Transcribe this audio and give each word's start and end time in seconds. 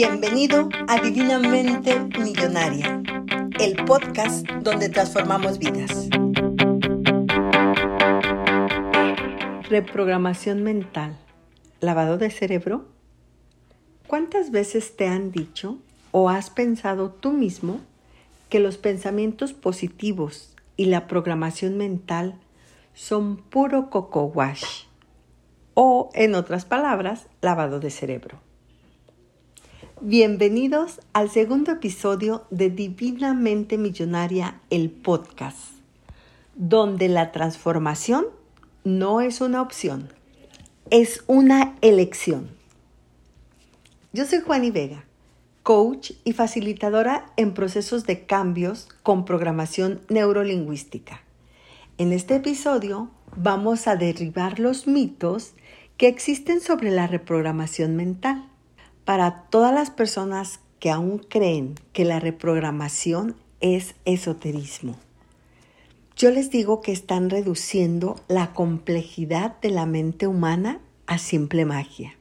Bienvenido 0.00 0.68
a 0.86 1.00
Divinamente 1.00 1.98
Millonaria, 2.20 3.02
el 3.58 3.84
podcast 3.84 4.46
donde 4.62 4.90
transformamos 4.90 5.58
vidas. 5.58 6.08
Reprogramación 9.68 10.62
mental, 10.62 11.16
lavado 11.80 12.16
de 12.16 12.30
cerebro. 12.30 12.86
¿Cuántas 14.06 14.52
veces 14.52 14.94
te 14.94 15.08
han 15.08 15.32
dicho 15.32 15.78
o 16.12 16.28
has 16.28 16.50
pensado 16.50 17.10
tú 17.10 17.32
mismo 17.32 17.80
que 18.50 18.60
los 18.60 18.78
pensamientos 18.78 19.52
positivos 19.52 20.54
y 20.76 20.84
la 20.84 21.08
programación 21.08 21.76
mental 21.76 22.36
son 22.94 23.36
puro 23.36 23.90
coco 23.90 24.26
wash? 24.26 24.84
O, 25.74 26.10
en 26.14 26.36
otras 26.36 26.64
palabras, 26.66 27.26
lavado 27.40 27.80
de 27.80 27.90
cerebro. 27.90 28.47
Bienvenidos 30.00 31.00
al 31.12 31.28
segundo 31.28 31.72
episodio 31.72 32.46
de 32.50 32.70
Divinamente 32.70 33.76
Millonaria, 33.76 34.60
el 34.70 34.90
podcast, 34.90 35.58
donde 36.54 37.08
la 37.08 37.32
transformación 37.32 38.26
no 38.84 39.20
es 39.20 39.40
una 39.40 39.60
opción, 39.60 40.08
es 40.90 41.24
una 41.26 41.74
elección. 41.80 42.48
Yo 44.12 44.24
soy 44.24 44.38
Juani 44.38 44.70
Vega, 44.70 45.04
coach 45.64 46.12
y 46.22 46.32
facilitadora 46.32 47.32
en 47.36 47.52
procesos 47.52 48.06
de 48.06 48.24
cambios 48.24 48.88
con 49.02 49.24
programación 49.24 50.00
neurolingüística. 50.08 51.22
En 51.98 52.12
este 52.12 52.36
episodio 52.36 53.10
vamos 53.34 53.88
a 53.88 53.96
derribar 53.96 54.60
los 54.60 54.86
mitos 54.86 55.54
que 55.96 56.06
existen 56.06 56.60
sobre 56.60 56.92
la 56.92 57.08
reprogramación 57.08 57.96
mental 57.96 58.48
para 59.08 59.44
todas 59.48 59.72
las 59.72 59.88
personas 59.88 60.60
que 60.80 60.90
aún 60.90 61.16
creen 61.16 61.76
que 61.94 62.04
la 62.04 62.20
reprogramación 62.20 63.36
es 63.62 63.94
esoterismo. 64.04 64.96
Yo 66.14 66.30
les 66.30 66.50
digo 66.50 66.82
que 66.82 66.92
están 66.92 67.30
reduciendo 67.30 68.20
la 68.28 68.52
complejidad 68.52 69.58
de 69.62 69.70
la 69.70 69.86
mente 69.86 70.26
humana 70.26 70.82
a 71.06 71.16
simple 71.16 71.64
magia. 71.64 72.16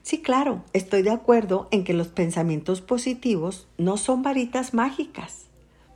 Sí, 0.00 0.22
claro, 0.22 0.64
estoy 0.72 1.02
de 1.02 1.10
acuerdo 1.10 1.68
en 1.70 1.84
que 1.84 1.92
los 1.92 2.08
pensamientos 2.08 2.80
positivos 2.80 3.68
no 3.76 3.98
son 3.98 4.22
varitas 4.22 4.72
mágicas, 4.72 5.48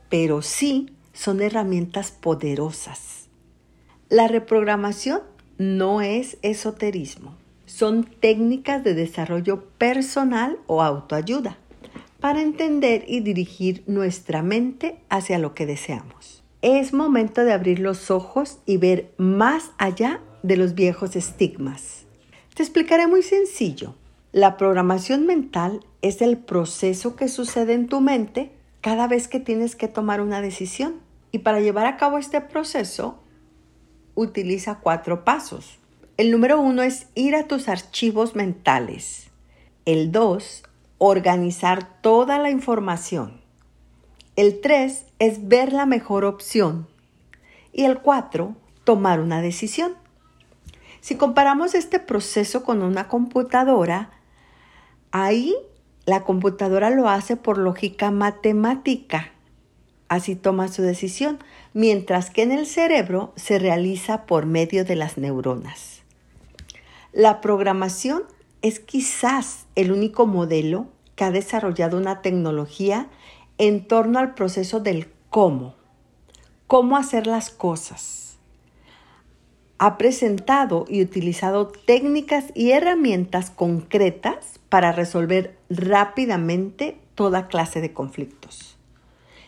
pero 0.09 0.43
sí 0.43 0.91
son 1.11 1.41
herramientas 1.41 2.11
poderosas. 2.11 3.29
La 4.09 4.27
reprogramación 4.27 5.21
no 5.57 6.01
es 6.01 6.37
esoterismo 6.43 7.35
son 7.69 8.03
técnicas 8.03 8.83
de 8.83 8.95
desarrollo 8.95 9.63
personal 9.77 10.57
o 10.65 10.81
autoayuda 10.81 11.57
para 12.19 12.41
entender 12.41 13.05
y 13.07 13.19
dirigir 13.21 13.83
nuestra 13.85 14.41
mente 14.41 14.97
hacia 15.07 15.37
lo 15.37 15.53
que 15.53 15.67
deseamos. 15.67 16.43
Es 16.61 16.93
momento 16.93 17.45
de 17.45 17.53
abrir 17.53 17.79
los 17.79 18.09
ojos 18.11 18.57
y 18.65 18.77
ver 18.77 19.13
más 19.17 19.71
allá 19.77 20.19
de 20.41 20.57
los 20.57 20.73
viejos 20.73 21.15
estigmas. 21.15 22.05
Te 22.55 22.63
explicaré 22.63 23.07
muy 23.07 23.21
sencillo. 23.21 23.95
La 24.31 24.57
programación 24.57 25.25
mental 25.25 25.85
es 26.01 26.21
el 26.21 26.37
proceso 26.37 27.15
que 27.15 27.29
sucede 27.29 27.73
en 27.73 27.87
tu 27.87 28.01
mente 28.01 28.51
cada 28.81 29.07
vez 29.07 29.27
que 29.27 29.39
tienes 29.39 29.75
que 29.75 29.87
tomar 29.87 30.21
una 30.21 30.41
decisión. 30.41 30.95
Y 31.31 31.39
para 31.39 31.61
llevar 31.61 31.85
a 31.85 31.97
cabo 31.97 32.17
este 32.17 32.41
proceso, 32.41 33.19
utiliza 34.15 34.79
cuatro 34.79 35.23
pasos. 35.23 35.78
El 36.19 36.31
número 36.31 36.59
uno 36.59 36.83
es 36.83 37.07
ir 37.15 37.33
a 37.33 37.47
tus 37.47 37.69
archivos 37.69 38.35
mentales. 38.35 39.29
El 39.85 40.11
dos, 40.11 40.63
organizar 40.97 42.01
toda 42.01 42.39
la 42.39 42.49
información. 42.49 43.39
El 44.35 44.59
tres 44.59 45.05
es 45.19 45.47
ver 45.47 45.71
la 45.71 45.85
mejor 45.85 46.25
opción. 46.25 46.89
Y 47.71 47.85
el 47.85 47.99
cuatro, 47.99 48.57
tomar 48.83 49.21
una 49.21 49.41
decisión. 49.41 49.93
Si 50.99 51.15
comparamos 51.15 51.73
este 51.73 52.01
proceso 52.01 52.65
con 52.65 52.81
una 52.81 53.07
computadora, 53.07 54.09
ahí 55.11 55.55
la 56.05 56.25
computadora 56.25 56.89
lo 56.89 57.07
hace 57.07 57.37
por 57.37 57.57
lógica 57.57 58.11
matemática. 58.11 59.31
Así 60.09 60.35
toma 60.35 60.67
su 60.67 60.81
decisión, 60.81 61.39
mientras 61.73 62.29
que 62.29 62.41
en 62.41 62.51
el 62.51 62.65
cerebro 62.65 63.31
se 63.37 63.57
realiza 63.57 64.25
por 64.25 64.45
medio 64.45 64.83
de 64.83 64.97
las 64.97 65.17
neuronas. 65.17 65.99
La 67.11 67.41
programación 67.41 68.23
es 68.61 68.79
quizás 68.79 69.65
el 69.75 69.91
único 69.91 70.27
modelo 70.27 70.87
que 71.15 71.23
ha 71.23 71.31
desarrollado 71.31 71.97
una 71.97 72.21
tecnología 72.21 73.09
en 73.57 73.87
torno 73.87 74.19
al 74.19 74.35
proceso 74.35 74.79
del 74.79 75.11
cómo, 75.29 75.75
cómo 76.67 76.97
hacer 76.97 77.25
las 77.25 77.49
cosas. 77.49 78.37
Ha 79.79 79.97
presentado 79.97 80.85
y 80.87 81.01
utilizado 81.01 81.67
técnicas 81.67 82.45
y 82.53 82.71
herramientas 82.71 83.49
concretas 83.49 84.59
para 84.69 84.91
resolver 84.91 85.57
rápidamente 85.69 86.99
toda 87.15 87.47
clase 87.47 87.81
de 87.81 87.91
conflictos. 87.91 88.77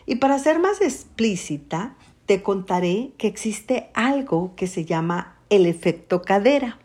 Y 0.04 0.16
para 0.16 0.38
ser 0.38 0.58
más 0.58 0.80
explícita, 0.80 1.94
te 2.26 2.42
contaré 2.42 3.12
que 3.18 3.28
existe 3.28 3.90
algo 3.94 4.54
que 4.56 4.66
se 4.66 4.84
llama 4.84 5.36
el 5.48 5.66
efecto 5.66 6.22
cadera. 6.22 6.78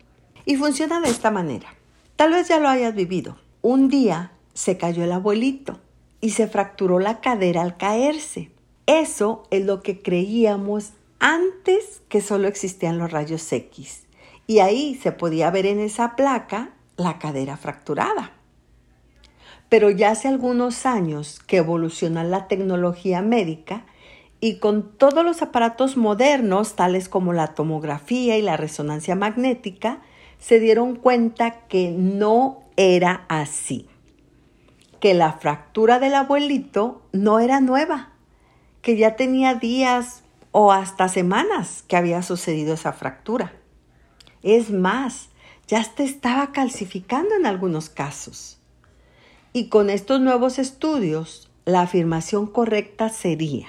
Y 0.48 0.56
funciona 0.56 1.02
de 1.02 1.10
esta 1.10 1.30
manera. 1.30 1.68
Tal 2.16 2.32
vez 2.32 2.48
ya 2.48 2.58
lo 2.58 2.70
hayas 2.70 2.94
vivido. 2.94 3.36
Un 3.60 3.90
día 3.90 4.32
se 4.54 4.78
cayó 4.78 5.04
el 5.04 5.12
abuelito 5.12 5.78
y 6.22 6.30
se 6.30 6.48
fracturó 6.48 7.00
la 7.00 7.20
cadera 7.20 7.60
al 7.60 7.76
caerse. 7.76 8.50
Eso 8.86 9.42
es 9.50 9.66
lo 9.66 9.82
que 9.82 10.00
creíamos 10.00 10.92
antes 11.18 12.00
que 12.08 12.22
solo 12.22 12.48
existían 12.48 12.96
los 12.96 13.12
rayos 13.12 13.52
X. 13.52 14.04
Y 14.46 14.60
ahí 14.60 14.94
se 14.94 15.12
podía 15.12 15.50
ver 15.50 15.66
en 15.66 15.80
esa 15.80 16.16
placa 16.16 16.70
la 16.96 17.18
cadera 17.18 17.58
fracturada. 17.58 18.32
Pero 19.68 19.90
ya 19.90 20.12
hace 20.12 20.28
algunos 20.28 20.86
años 20.86 21.40
que 21.46 21.58
evoluciona 21.58 22.24
la 22.24 22.48
tecnología 22.48 23.20
médica 23.20 23.84
y 24.40 24.60
con 24.60 24.96
todos 24.96 25.26
los 25.26 25.42
aparatos 25.42 25.98
modernos, 25.98 26.74
tales 26.74 27.10
como 27.10 27.34
la 27.34 27.48
tomografía 27.48 28.38
y 28.38 28.40
la 28.40 28.56
resonancia 28.56 29.14
magnética, 29.14 30.00
se 30.38 30.60
dieron 30.60 30.96
cuenta 30.96 31.66
que 31.68 31.90
no 31.90 32.62
era 32.76 33.24
así, 33.28 33.88
que 35.00 35.14
la 35.14 35.32
fractura 35.32 35.98
del 35.98 36.14
abuelito 36.14 37.02
no 37.12 37.40
era 37.40 37.60
nueva, 37.60 38.12
que 38.82 38.96
ya 38.96 39.16
tenía 39.16 39.54
días 39.54 40.22
o 40.52 40.72
hasta 40.72 41.08
semanas 41.08 41.84
que 41.86 41.96
había 41.96 42.22
sucedido 42.22 42.74
esa 42.74 42.92
fractura. 42.92 43.52
Es 44.42 44.70
más, 44.70 45.30
ya 45.66 45.82
se 45.82 46.04
estaba 46.04 46.52
calcificando 46.52 47.34
en 47.34 47.46
algunos 47.46 47.90
casos. 47.90 48.58
Y 49.52 49.68
con 49.68 49.90
estos 49.90 50.20
nuevos 50.20 50.58
estudios, 50.58 51.50
la 51.64 51.82
afirmación 51.82 52.46
correcta 52.46 53.08
sería, 53.08 53.66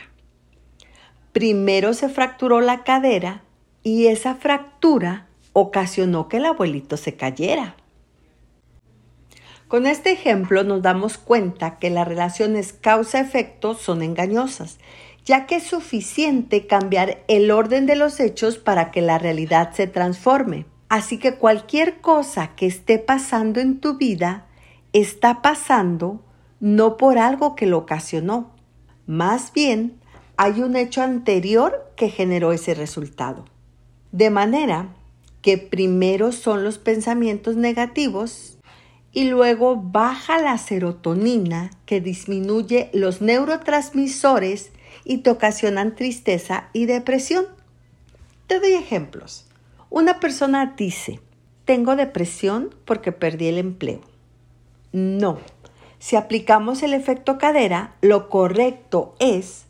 primero 1.34 1.94
se 1.94 2.10
fracturó 2.10 2.62
la 2.62 2.84
cadera 2.84 3.44
y 3.84 4.08
esa 4.08 4.36
fractura 4.36 5.29
ocasionó 5.60 6.28
que 6.28 6.38
el 6.38 6.46
abuelito 6.46 6.98
se 6.98 7.16
cayera. 7.16 7.76
Con 9.68 9.86
este 9.86 10.12
ejemplo 10.12 10.64
nos 10.64 10.82
damos 10.82 11.18
cuenta 11.18 11.78
que 11.78 11.90
las 11.90 12.08
relaciones 12.08 12.74
causa-efecto 12.74 13.76
son 13.76 14.02
engañosas, 14.02 14.80
ya 15.26 15.46
que 15.46 15.58
es 15.58 15.64
suficiente 15.64 16.66
cambiar 16.66 17.24
el 17.28 17.52
orden 17.52 17.86
de 17.86 17.96
los 17.96 18.20
hechos 18.20 18.58
para 18.58 18.90
que 18.90 19.02
la 19.02 19.20
realidad 19.20 19.74
se 19.74 19.86
transforme. 19.86 20.66
Así 20.90 21.20
que 21.20 21.36
cualquier 21.36 22.02
cosa 22.02 22.56
que 22.56 22.66
esté 22.66 22.98
pasando 22.98 23.60
en 23.60 23.80
tu 23.80 23.98
vida 23.98 24.48
está 24.92 25.44
pasando 25.44 26.24
no 26.60 26.98
por 26.98 27.20
algo 27.20 27.56
que 27.56 27.68
lo 27.68 27.78
ocasionó, 27.78 28.52
más 29.06 29.54
bien 29.54 30.00
hay 30.36 30.62
un 30.62 30.76
hecho 30.76 31.04
anterior 31.04 31.92
que 31.96 32.10
generó 32.10 32.54
ese 32.54 32.74
resultado. 32.74 33.46
De 34.12 34.30
manera 34.30 34.96
que 35.42 35.58
primero 35.58 36.32
son 36.32 36.64
los 36.64 36.78
pensamientos 36.78 37.56
negativos 37.56 38.58
y 39.12 39.26
luego 39.26 39.76
baja 39.78 40.40
la 40.40 40.58
serotonina 40.58 41.72
que 41.86 42.02
disminuye 42.02 42.90
los 42.94 43.22
neurotransmisores 43.22 44.72
y 45.04 45.20
te 45.20 45.30
ocasionan 45.30 45.96
tristeza 45.96 46.70
y 46.74 46.86
depresión. 46.86 47.46
Te 48.48 48.60
doy 48.60 48.74
ejemplos. 48.74 49.48
Una 49.90 50.20
persona 50.20 50.76
dice, 50.78 51.20
tengo 51.66 51.96
depresión 51.96 52.76
porque 52.86 53.12
perdí 53.12 53.48
el 53.48 53.58
empleo. 53.58 54.02
No, 54.92 55.40
si 56.00 56.16
aplicamos 56.16 56.82
el 56.84 56.94
efecto 56.94 57.38
cadera, 57.38 57.96
lo 58.02 58.30
correcto 58.30 59.16
es, 59.20 59.66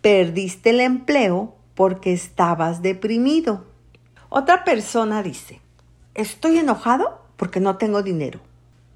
perdiste 0.00 0.70
el 0.70 0.80
empleo 0.80 1.54
porque 1.74 2.12
estabas 2.12 2.82
deprimido. 2.82 3.64
Otra 4.36 4.64
persona 4.64 5.22
dice, 5.22 5.60
estoy 6.14 6.58
enojado 6.58 7.20
porque 7.36 7.60
no 7.60 7.76
tengo 7.76 8.02
dinero. 8.02 8.40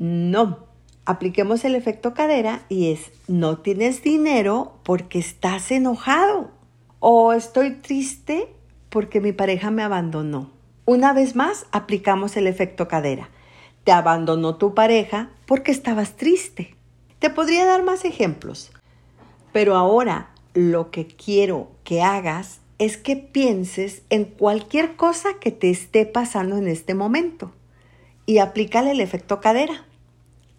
No, 0.01 0.67
apliquemos 1.05 1.65
el 1.65 1.77
efecto 1.77 2.13
cadera 2.13 2.63
y 2.69 2.91
es, 2.91 3.13
no 3.29 3.59
tienes 3.59 4.03
dinero 4.03 4.73
porque 4.83 5.21
estás 5.21 5.71
enojado 5.71 6.51
o 6.99 7.33
estoy 7.33 7.75
triste 7.75 8.53
porque 8.89 9.21
mi 9.21 9.31
pareja 9.31 9.71
me 9.71 9.85
abandonó. 9.85 10.51
Una 10.87 11.13
vez 11.13 11.37
más, 11.37 11.67
aplicamos 11.71 12.37
el 12.37 12.49
efecto 12.49 12.89
cadera. 12.89 13.29
Te 13.85 13.93
abandonó 13.93 14.57
tu 14.57 14.75
pareja 14.75 15.31
porque 15.47 15.71
estabas 15.71 16.17
triste. 16.17 16.75
Te 17.21 17.31
podría 17.31 17.65
dar 17.65 17.85
más 17.85 18.05
ejemplos, 18.05 18.73
pero 19.53 19.77
ahora 19.77 20.31
lo 20.55 20.91
que 20.91 21.07
quiero 21.07 21.71
que 21.85 22.03
hagas 22.03 22.59
es 22.79 22.97
que 22.97 23.17
pienses 23.17 24.03
en 24.09 24.25
cualquier 24.25 24.95
cosa 24.97 25.31
que 25.41 25.51
te 25.51 25.71
esté 25.71 26.07
pasando 26.07 26.57
en 26.57 26.69
este 26.69 26.95
momento 26.95 27.53
y 28.25 28.39
aplícale 28.39 28.93
el 28.93 29.01
efecto 29.01 29.41
cadera. 29.41 29.85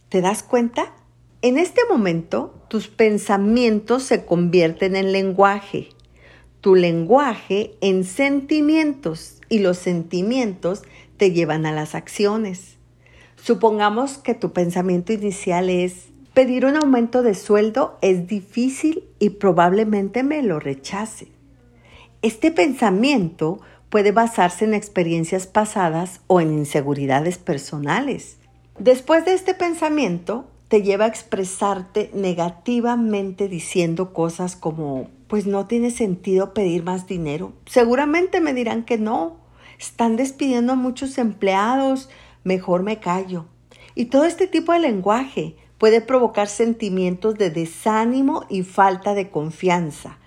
¿Te 0.09 0.21
das 0.21 0.43
cuenta? 0.43 0.93
En 1.41 1.57
este 1.57 1.81
momento, 1.89 2.53
tus 2.67 2.87
pensamientos 2.87 4.03
se 4.03 4.25
convierten 4.25 4.97
en 4.97 5.13
lenguaje, 5.13 5.89
tu 6.59 6.75
lenguaje 6.75 7.75
en 7.79 8.03
sentimientos 8.03 9.37
y 9.47 9.59
los 9.59 9.77
sentimientos 9.77 10.81
te 11.15 11.31
llevan 11.31 11.65
a 11.65 11.71
las 11.71 11.95
acciones. 11.95 12.75
Supongamos 13.41 14.17
que 14.17 14.33
tu 14.33 14.51
pensamiento 14.51 15.13
inicial 15.13 15.69
es, 15.69 16.07
pedir 16.33 16.65
un 16.65 16.75
aumento 16.75 17.21
de 17.21 17.35
sueldo 17.35 17.97
es 18.01 18.27
difícil 18.27 19.05
y 19.19 19.29
probablemente 19.31 20.23
me 20.23 20.43
lo 20.43 20.59
rechace. 20.59 21.38
Este 22.21 22.51
pensamiento 22.51 23.61
puede 23.89 24.11
basarse 24.11 24.65
en 24.65 24.73
experiencias 24.73 25.47
pasadas 25.47 26.19
o 26.27 26.41
en 26.41 26.51
inseguridades 26.51 27.37
personales. 27.37 28.37
Después 28.77 29.23
de 29.23 29.33
este 29.33 29.53
pensamiento, 29.53 30.49
te 30.67 30.81
lleva 30.81 31.05
a 31.05 31.07
expresarte 31.07 32.11
negativamente 32.13 33.47
diciendo 33.47 34.11
cosas 34.11 34.57
como, 34.57 35.09
pues 35.27 35.47
no 35.47 35.65
tiene 35.65 35.91
sentido 35.91 36.53
pedir 36.53 36.83
más 36.83 37.07
dinero. 37.07 37.53
Seguramente 37.65 38.41
me 38.41 38.53
dirán 38.53 38.83
que 38.83 38.97
no. 38.97 39.37
Están 39.79 40.17
despidiendo 40.17 40.73
a 40.73 40.75
muchos 40.75 41.17
empleados, 41.17 42.09
mejor 42.43 42.83
me 42.83 42.99
callo. 42.99 43.45
Y 43.95 44.05
todo 44.05 44.25
este 44.25 44.45
tipo 44.45 44.73
de 44.73 44.79
lenguaje 44.79 45.55
puede 45.77 46.01
provocar 46.01 46.49
sentimientos 46.49 47.35
de 47.35 47.49
desánimo 47.49 48.43
y 48.49 48.63
falta 48.63 49.13
de 49.13 49.29
confianza, 49.29 50.19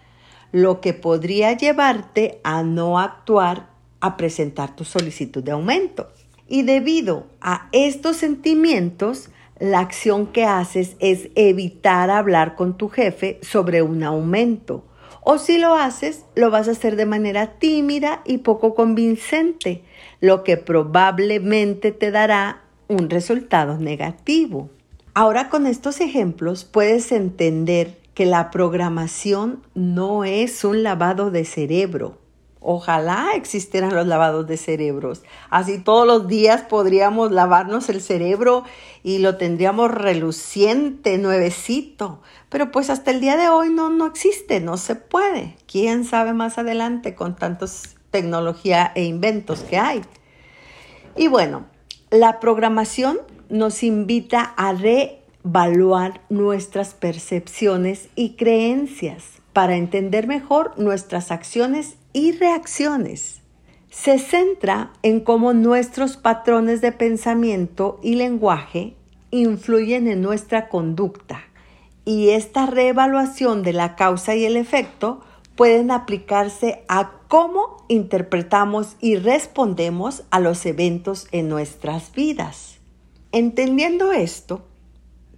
lo 0.52 0.80
que 0.80 0.92
podría 0.92 1.56
llevarte 1.56 2.40
a 2.44 2.62
no 2.62 2.98
actuar 2.98 3.70
a 4.00 4.16
presentar 4.16 4.76
tu 4.76 4.84
solicitud 4.84 5.42
de 5.42 5.52
aumento. 5.52 6.08
Y 6.46 6.62
debido 6.62 7.26
a 7.40 7.68
estos 7.72 8.18
sentimientos, 8.18 9.30
la 9.58 9.80
acción 9.80 10.26
que 10.26 10.44
haces 10.44 10.96
es 10.98 11.30
evitar 11.34 12.10
hablar 12.10 12.54
con 12.56 12.76
tu 12.76 12.88
jefe 12.88 13.38
sobre 13.42 13.80
un 13.80 14.02
aumento. 14.02 14.84
O 15.22 15.38
si 15.38 15.56
lo 15.56 15.76
haces, 15.76 16.24
lo 16.34 16.50
vas 16.50 16.68
a 16.68 16.72
hacer 16.72 16.96
de 16.96 17.06
manera 17.06 17.58
tímida 17.58 18.22
y 18.26 18.38
poco 18.38 18.74
convincente, 18.74 19.82
lo 20.20 20.42
que 20.42 20.56
probablemente 20.56 21.92
te 21.92 22.10
dará 22.10 22.64
un 22.88 23.08
resultado 23.08 23.78
negativo. 23.78 24.68
Ahora 25.14 25.48
con 25.48 25.66
estos 25.66 26.00
ejemplos 26.00 26.64
puedes 26.64 27.12
entender 27.12 28.01
que 28.14 28.26
la 28.26 28.50
programación 28.50 29.62
no 29.74 30.24
es 30.24 30.64
un 30.64 30.82
lavado 30.82 31.30
de 31.30 31.44
cerebro, 31.44 32.18
Ojalá 32.64 33.32
existieran 33.34 33.92
los 33.92 34.06
lavados 34.06 34.46
de 34.46 34.56
cerebros. 34.56 35.22
Así 35.50 35.80
todos 35.80 36.06
los 36.06 36.28
días 36.28 36.62
podríamos 36.62 37.32
lavarnos 37.32 37.88
el 37.88 38.00
cerebro 38.00 38.62
y 39.02 39.18
lo 39.18 39.36
tendríamos 39.36 39.90
reluciente, 39.90 41.18
nuevecito. 41.18 42.20
Pero 42.48 42.70
pues 42.70 42.88
hasta 42.88 43.10
el 43.10 43.20
día 43.20 43.36
de 43.36 43.48
hoy 43.48 43.70
no, 43.70 43.90
no 43.90 44.06
existe, 44.06 44.60
no 44.60 44.76
se 44.76 44.94
puede. 44.94 45.56
¿Quién 45.66 46.04
sabe 46.04 46.34
más 46.34 46.56
adelante 46.56 47.16
con 47.16 47.34
tantos 47.34 47.96
tecnología 48.12 48.92
e 48.94 49.04
inventos 49.04 49.62
que 49.62 49.78
hay? 49.78 50.02
Y 51.16 51.26
bueno, 51.26 51.66
la 52.10 52.38
programación 52.38 53.18
nos 53.48 53.82
invita 53.82 54.40
a 54.56 54.72
reevaluar 55.44 56.20
nuestras 56.28 56.94
percepciones 56.94 58.08
y 58.14 58.36
creencias 58.36 59.24
para 59.52 59.76
entender 59.76 60.26
mejor 60.26 60.78
nuestras 60.78 61.30
acciones 61.30 61.96
y 62.12 62.32
reacciones. 62.32 63.40
Se 63.90 64.18
centra 64.18 64.92
en 65.02 65.20
cómo 65.20 65.52
nuestros 65.52 66.16
patrones 66.16 66.80
de 66.80 66.92
pensamiento 66.92 68.00
y 68.02 68.14
lenguaje 68.14 68.94
influyen 69.30 70.08
en 70.08 70.22
nuestra 70.22 70.68
conducta 70.68 71.42
y 72.04 72.30
esta 72.30 72.66
reevaluación 72.66 73.62
de 73.62 73.72
la 73.72 73.94
causa 73.96 74.34
y 74.34 74.44
el 74.44 74.56
efecto 74.56 75.20
pueden 75.56 75.90
aplicarse 75.90 76.84
a 76.88 77.12
cómo 77.28 77.84
interpretamos 77.88 78.96
y 79.00 79.16
respondemos 79.16 80.24
a 80.30 80.40
los 80.40 80.64
eventos 80.64 81.28
en 81.30 81.48
nuestras 81.48 82.12
vidas. 82.12 82.78
Entendiendo 83.30 84.12
esto, 84.12 84.66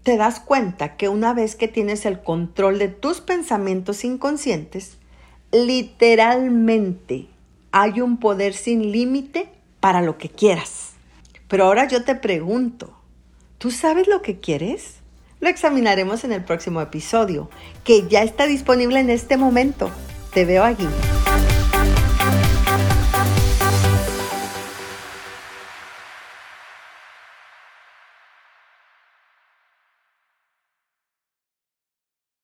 te 0.05 0.19
das 0.19 0.39
cuenta 0.39 0.97
que 0.97 1.09
una 1.09 1.33
vez 1.33 1.57
que 1.57 1.67
tienes 1.67 2.05
el 2.05 2.23
control 2.23 2.79
de 2.79 2.89
tus 2.89 3.21
pensamientos 3.23 4.05
inconscientes, 4.05 4.99
literalmente 5.51 7.27
hay 7.73 8.01
un 8.01 8.19
poder 8.19 8.53
sin 8.53 8.93
límite 8.93 9.49
para 9.81 10.03
lo 10.03 10.19
que 10.19 10.29
quieras. 10.29 10.93
Pero 11.49 11.65
ahora 11.65 11.89
yo 11.89 12.05
te 12.05 12.15
pregunto, 12.15 12.95
¿tú 13.59 13.71
sabes 13.71 14.07
lo 14.07 14.21
que 14.21 14.39
quieres? 14.39 14.97
Lo 15.41 15.49
examinaremos 15.49 16.23
en 16.25 16.33
el 16.33 16.45
próximo 16.45 16.81
episodio, 16.83 17.49
que 17.83 18.07
ya 18.07 18.23
está 18.23 18.47
disponible 18.47 19.01
en 19.01 19.11
este 19.11 19.37
momento. 19.37 19.91
Te 20.33 20.45
veo 20.45 20.65
aquí. 20.65 20.87